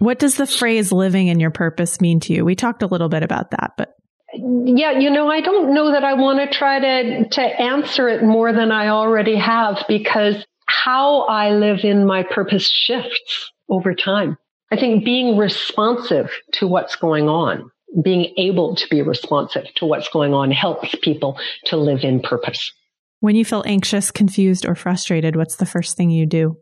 [0.00, 2.44] What does the phrase living in your purpose mean to you?
[2.44, 3.93] We talked a little bit about that, but
[4.36, 8.22] yeah, you know, I don't know that I want to try to to answer it
[8.22, 14.36] more than I already have because how I live in my purpose shifts over time.
[14.70, 17.70] I think being responsive to what's going on,
[18.02, 22.72] being able to be responsive to what's going on helps people to live in purpose.
[23.20, 26.56] When you feel anxious, confused, or frustrated, what's the first thing you do?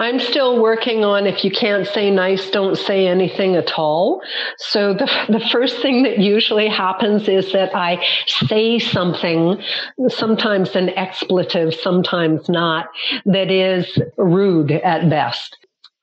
[0.00, 4.22] I'm still working on if you can't say nice, don't say anything at all.
[4.56, 9.62] So the, the first thing that usually happens is that I say something,
[10.08, 12.88] sometimes an expletive, sometimes not,
[13.26, 15.58] that is rude at best.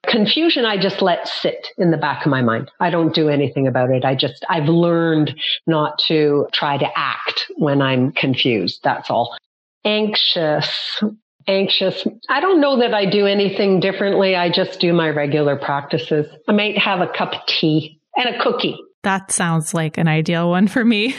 [0.05, 2.69] Confusion, I just let sit in the back of my mind.
[2.79, 4.05] I don't do anything about it.
[4.05, 5.35] I just, I've learned
[5.65, 8.81] not to try to act when I'm confused.
[8.83, 9.35] That's all
[9.83, 11.01] anxious
[11.47, 12.05] anxious.
[12.29, 14.35] I don't know that I do anything differently.
[14.35, 16.27] I just do my regular practices.
[16.47, 18.77] I might have a cup of tea and a cookie.
[19.03, 21.15] That sounds like an ideal one for me.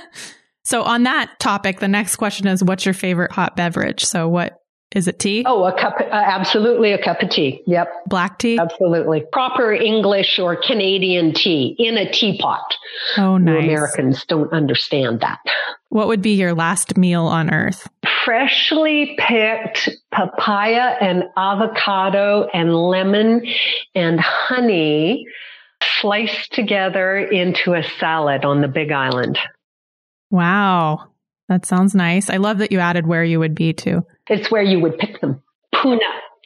[0.64, 4.04] so on that topic, the next question is what's your favorite hot beverage?
[4.04, 4.57] So what
[4.94, 5.44] is it tea?
[5.44, 7.62] Oh, a cup, uh, absolutely a cup of tea.
[7.66, 7.88] Yep.
[8.06, 8.58] Black tea?
[8.58, 9.22] Absolutely.
[9.32, 12.74] Proper English or Canadian tea in a teapot.
[13.18, 13.64] Oh, nice.
[13.64, 15.40] Americans don't understand that.
[15.90, 17.86] What would be your last meal on earth?
[18.24, 23.46] Freshly picked papaya and avocado and lemon
[23.94, 25.26] and honey
[26.00, 29.38] sliced together into a salad on the big island.
[30.30, 31.10] Wow.
[31.48, 32.28] That sounds nice.
[32.28, 34.04] I love that you added where you would be too.
[34.28, 35.42] It's where you would pick them.
[35.80, 36.00] Puna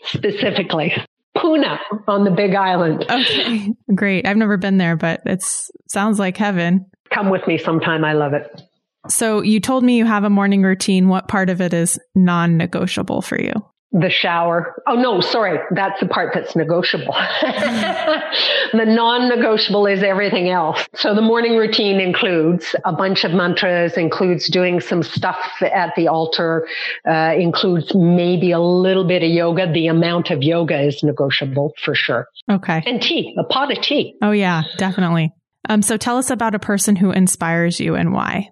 [0.05, 0.95] specifically.
[1.39, 3.05] Puna on the Big Island.
[3.09, 4.27] Okay, great.
[4.27, 5.43] I've never been there, but it
[5.89, 6.87] sounds like heaven.
[7.13, 8.05] Come with me sometime.
[8.05, 8.63] I love it.
[9.09, 11.09] So you told me you have a morning routine.
[11.09, 13.53] What part of it is non-negotiable for you?
[13.93, 14.83] The shower.
[14.87, 15.59] Oh no, sorry.
[15.71, 17.15] That's the part that's negotiable.
[17.43, 20.87] the non-negotiable is everything else.
[20.95, 26.09] So the morning routine includes a bunch of mantras, includes doing some stuff at the
[26.09, 26.67] altar,
[27.07, 29.71] uh, includes maybe a little bit of yoga.
[29.71, 32.27] The amount of yoga is negotiable for sure.
[32.51, 32.83] Okay.
[32.87, 34.15] And tea, a pot of tea.
[34.23, 35.33] Oh yeah, definitely.
[35.69, 38.49] Um, so tell us about a person who inspires you and why.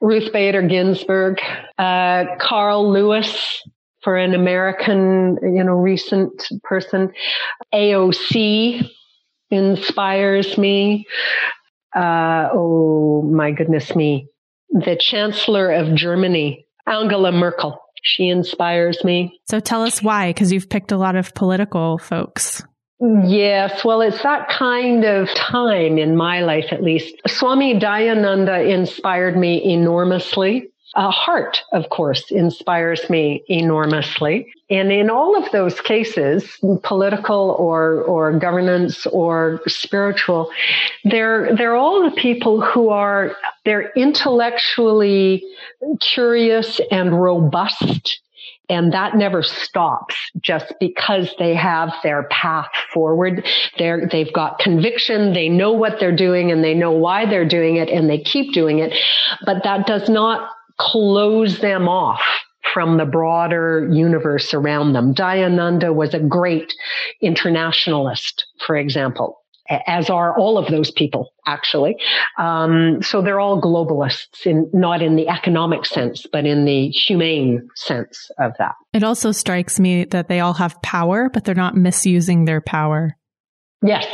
[0.00, 1.38] Ruth Bader Ginsburg,
[1.78, 3.62] uh, Carl Lewis,
[4.02, 7.12] for an American, you know, recent person.
[7.74, 8.88] AOC
[9.50, 11.06] inspires me.
[11.94, 14.28] Uh, oh my goodness me.
[14.70, 17.78] The Chancellor of Germany, Angela Merkel.
[18.02, 19.38] She inspires me.
[19.48, 22.62] So tell us why, because you've picked a lot of political folks.
[23.00, 27.14] Yes, well, it's that kind of time in my life, at least.
[27.26, 30.69] Swami Dayananda inspired me enormously.
[30.96, 34.52] A Hart, of course, inspires me enormously.
[34.68, 40.50] And in all of those cases, political or, or governance or spiritual,
[41.04, 45.44] they're, they're all the people who are, they're intellectually
[46.00, 48.20] curious and robust
[48.70, 53.44] and that never stops just because they have their path forward.
[53.78, 55.32] They're, they've got conviction.
[55.32, 58.54] They know what they're doing and they know why they're doing it and they keep
[58.54, 58.96] doing it.
[59.44, 60.50] But that does not
[60.80, 62.22] close them off
[62.72, 65.14] from the broader universe around them.
[65.14, 66.72] Dayananda was a great
[67.20, 69.40] internationalist, for example
[69.86, 71.96] as are all of those people, actually.
[72.38, 77.68] Um, so they're all globalists, in, not in the economic sense, but in the humane
[77.76, 78.74] sense of that.
[78.92, 83.16] It also strikes me that they all have power, but they're not misusing their power.
[83.82, 84.06] Yes,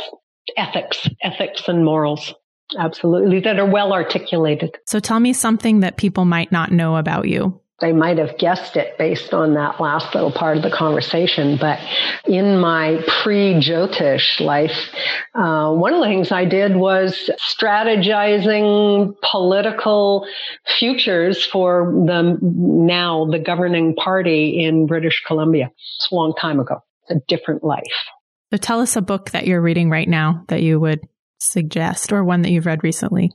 [0.55, 2.33] ethics, ethics and morals.
[2.77, 4.77] Absolutely, that are well articulated.
[4.85, 8.75] So tell me something that people might not know about you they might have guessed
[8.75, 11.57] it based on that last little part of the conversation.
[11.57, 11.79] But
[12.25, 14.89] in my pre Jyotish life,
[15.35, 20.25] uh, one of the things I did was strategizing political
[20.79, 25.69] futures for the now the governing party in British Columbia.
[25.97, 26.83] It's a long time ago.
[27.03, 27.83] It's a different life.
[28.51, 31.01] So tell us a book that you're reading right now that you would
[31.39, 33.31] suggest or one that you've read recently.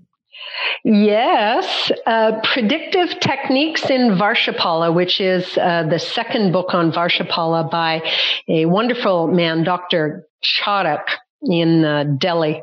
[0.84, 8.02] Yes, uh, Predictive Techniques in Varshapala, which is uh, the second book on Varshapala by
[8.48, 10.26] a wonderful man, Dr.
[10.44, 11.04] Charak
[11.42, 12.62] in uh, Delhi.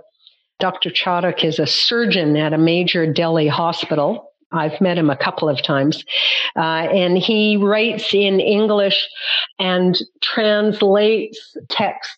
[0.59, 0.89] Dr.
[0.89, 4.25] Charak is a surgeon at a major Delhi hospital.
[4.51, 6.03] I've met him a couple of times.
[6.55, 9.07] Uh, and he writes in English
[9.59, 12.17] and translates texts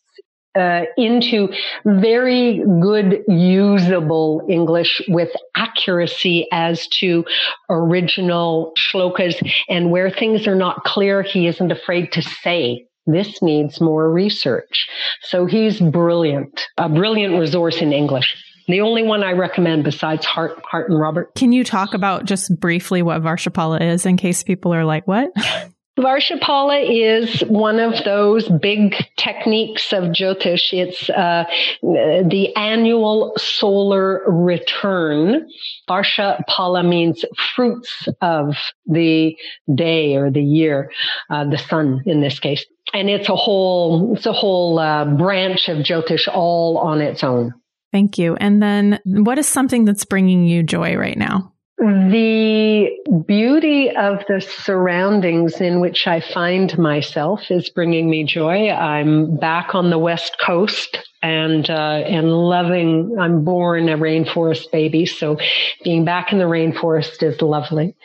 [0.55, 1.49] uh, into
[1.85, 7.23] very good usable English with accuracy as to
[7.69, 9.35] original shlokas
[9.69, 14.87] and where things are not clear, he isn't afraid to say this needs more research.
[15.23, 18.35] So he's brilliant, a brilliant resource in English.
[18.67, 21.33] The only one I recommend besides Hart, Hart and Robert.
[21.35, 25.31] Can you talk about just briefly what Varshapala is in case people are like, what?
[26.01, 30.73] Varshapala is one of those big techniques of Jyotish.
[30.73, 31.45] It's uh,
[31.81, 35.47] the annual solar return.
[35.89, 37.23] Varshapala means
[37.55, 39.37] fruits of the
[39.73, 40.91] day or the year,
[41.29, 42.65] uh, the sun in this case.
[42.93, 47.53] And it's a whole, it's a whole uh, branch of Jyotish all on its own.
[47.91, 48.35] Thank you.
[48.35, 51.50] And then what is something that's bringing you joy right now?
[51.81, 52.91] The
[53.25, 58.69] beauty of the surroundings in which I find myself is bringing me joy.
[58.69, 63.17] I'm back on the West Coast and uh, and loving.
[63.19, 65.39] I'm born a rainforest baby, so
[65.83, 67.95] being back in the rainforest is lovely.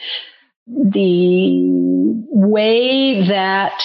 [0.67, 1.61] The
[2.31, 3.79] way that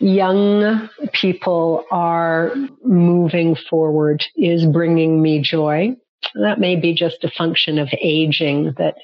[0.00, 5.96] young people are moving forward is bringing me joy
[6.34, 8.96] that may be just a function of aging that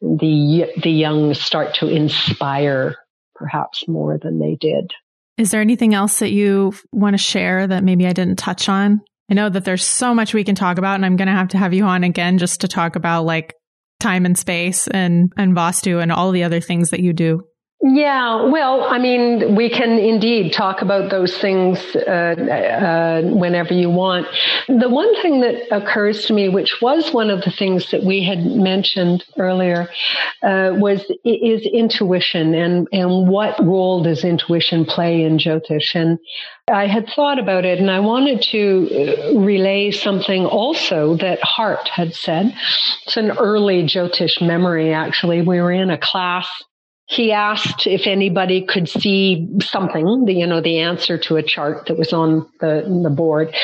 [0.00, 2.96] the the young start to inspire
[3.34, 4.92] perhaps more than they did.
[5.36, 9.00] Is there anything else that you want to share that maybe I didn't touch on?
[9.30, 11.48] I know that there's so much we can talk about and I'm going to have
[11.48, 13.54] to have you on again just to talk about like
[14.00, 17.42] time and space and and Vastu and all the other things that you do.
[17.80, 23.88] Yeah, well, I mean, we can indeed talk about those things uh, uh, whenever you
[23.88, 24.26] want.
[24.66, 28.24] The one thing that occurs to me, which was one of the things that we
[28.24, 29.88] had mentioned earlier,
[30.42, 35.94] uh, was is intuition and and what role does intuition play in Jyotish?
[35.94, 36.18] And
[36.68, 41.88] I had thought about it, and I wanted to uh, relay something also that Hart
[41.88, 42.52] had said.
[43.06, 45.42] It's an early Jyotish memory, actually.
[45.42, 46.48] We were in a class
[47.08, 51.96] he asked if anybody could see something, you know, the answer to a chart that
[51.96, 53.54] was on the, the board.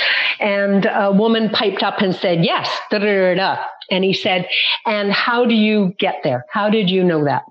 [0.41, 3.65] And a woman piped up and said, yes, da da da da.
[3.91, 4.49] And he said,
[4.87, 6.47] and how do you get there?
[6.49, 7.43] How did you know that?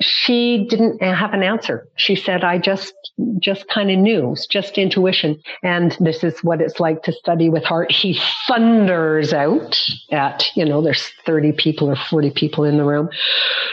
[0.00, 1.88] She didn't have an answer.
[1.96, 2.94] She said, I just,
[3.38, 4.32] just kind of knew.
[4.32, 5.40] It's just intuition.
[5.62, 7.90] And this is what it's like to study with Hart.
[7.90, 9.80] He thunders out
[10.10, 13.08] at, you know, there's 30 people or 40 people in the room.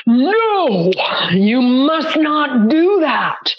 [0.08, 0.92] No,
[1.32, 3.54] you must not do that.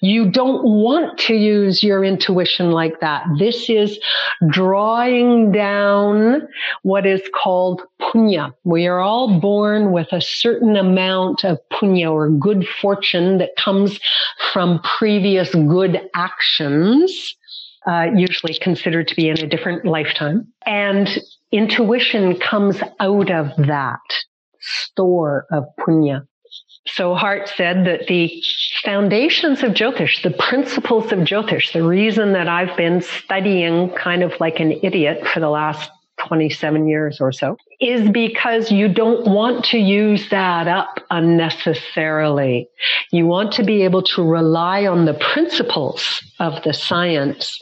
[0.00, 3.24] You don't want to use your intuition like that.
[3.38, 3.98] This is
[4.48, 6.48] drawing down
[6.82, 8.54] what is called punya.
[8.64, 13.98] We are all born with a certain amount of punya or good fortune that comes
[14.52, 17.34] from previous good actions.
[17.86, 20.52] Uh, usually considered to be in a different lifetime.
[20.66, 21.08] And
[21.52, 24.00] intuition comes out of that
[24.60, 26.26] store of punya.
[26.88, 28.42] So Hart said that the
[28.84, 34.32] foundations of Jyotish, the principles of Jyotish, the reason that I've been studying kind of
[34.38, 39.64] like an idiot for the last 27 years or so is because you don't want
[39.66, 42.68] to use that up unnecessarily.
[43.12, 47.58] You want to be able to rely on the principles of the science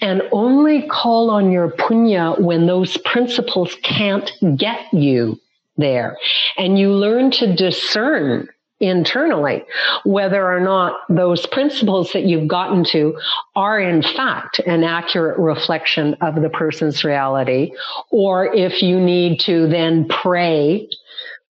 [0.00, 5.38] and only call on your punya when those principles can't get you
[5.76, 6.16] there.
[6.58, 8.48] And you learn to discern
[8.82, 9.64] internally,
[10.04, 13.16] whether or not those principles that you've gotten to
[13.54, 17.72] are in fact an accurate reflection of the person's reality,
[18.10, 20.88] or if you need to then pray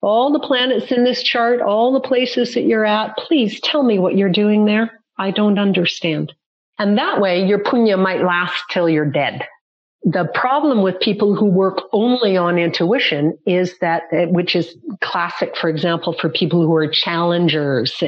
[0.02, 3.98] all the planets in this chart, all the places that you're at, please tell me
[3.98, 5.00] what you're doing there.
[5.18, 6.32] I don't understand.
[6.78, 9.46] And that way your punya might last till you're dead
[10.04, 15.68] the problem with people who work only on intuition is that, which is classic, for
[15.68, 18.02] example, for people who are challengers,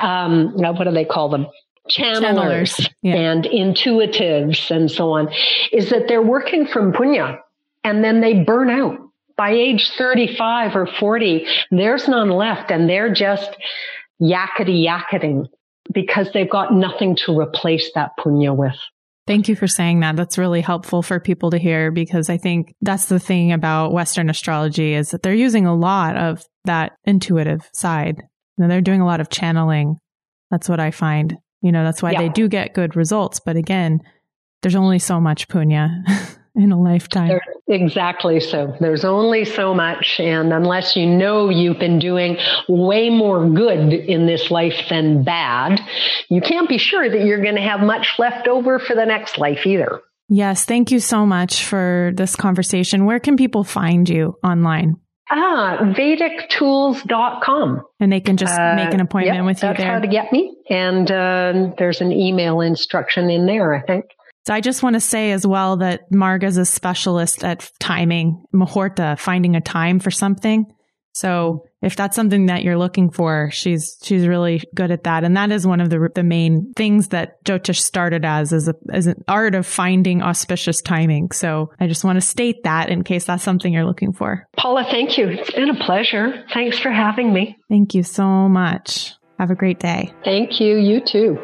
[0.00, 1.46] um, what do they call them?
[1.90, 3.14] Channelers, Channelers yeah.
[3.16, 5.28] and intuitives and so on,
[5.72, 7.38] is that they're working from punya
[7.82, 8.98] and then they burn out.
[9.36, 13.50] By age 35 or 40, there's none left and they're just
[14.20, 15.46] yakety yakketing
[15.92, 18.78] because they've got nothing to replace that punya with.
[19.26, 20.16] Thank you for saying that.
[20.16, 24.28] That's really helpful for people to hear because I think that's the thing about Western
[24.28, 28.22] astrology is that they're using a lot of that intuitive side.
[28.58, 29.96] And they're doing a lot of channeling.
[30.50, 31.36] That's what I find.
[31.62, 32.18] You know, that's why yeah.
[32.18, 33.40] they do get good results.
[33.40, 34.00] But again,
[34.60, 36.02] there's only so much punya.
[36.54, 37.28] in a lifetime.
[37.28, 38.76] There, exactly so.
[38.78, 40.20] There's only so much.
[40.20, 42.36] And unless you know you've been doing
[42.68, 45.80] way more good in this life than bad,
[46.28, 49.38] you can't be sure that you're going to have much left over for the next
[49.38, 50.02] life either.
[50.28, 50.64] Yes.
[50.64, 53.06] Thank you so much for this conversation.
[53.06, 54.96] Where can people find you online?
[55.30, 57.82] Ah, VedicTools.com.
[58.00, 59.90] And they can just uh, make an appointment yep, with you that's there.
[59.90, 60.54] how to get me.
[60.68, 64.04] And uh, there's an email instruction in there, I think.
[64.44, 68.44] So I just want to say as well that Marga is a specialist at timing,
[68.52, 70.66] Muhurta, finding a time for something.
[71.14, 75.36] So if that's something that you're looking for, she's she's really good at that, and
[75.36, 79.06] that is one of the the main things that Jyotish started as as a, as
[79.06, 81.30] an art of finding auspicious timing.
[81.32, 84.48] So I just want to state that in case that's something you're looking for.
[84.56, 85.28] Paula, thank you.
[85.28, 86.44] It's been a pleasure.
[86.52, 87.58] Thanks for having me.
[87.68, 89.12] Thank you so much.
[89.38, 90.12] Have a great day.
[90.24, 90.76] Thank you.
[90.76, 91.38] You too.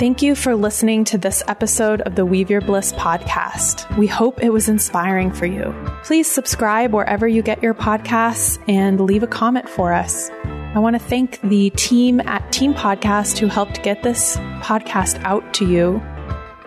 [0.00, 3.96] Thank you for listening to this episode of the Weave Your Bliss podcast.
[3.96, 5.72] We hope it was inspiring for you.
[6.02, 10.30] Please subscribe wherever you get your podcasts and leave a comment for us.
[10.42, 15.54] I want to thank the team at Team Podcast who helped get this podcast out
[15.54, 16.02] to you,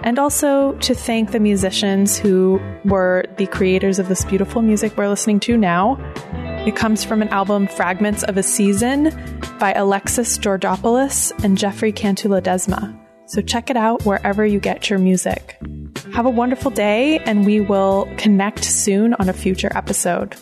[0.04, 5.10] and also to thank the musicians who were the creators of this beautiful music we're
[5.10, 5.98] listening to now.
[6.66, 9.12] It comes from an album Fragments of a Season
[9.60, 12.98] by Alexis Georgopoulos and Jefre Cantu-Ledesma.
[13.28, 15.58] So check it out wherever you get your music.
[16.14, 20.36] Have a wonderful day, and we will connect soon on a future episode.